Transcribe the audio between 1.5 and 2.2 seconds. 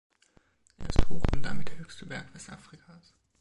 der höchste